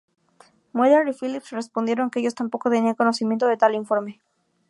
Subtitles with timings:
[0.73, 4.19] Mueller y Phillips respondieron que ellos tampoco tenían conocimiento de tal "informe".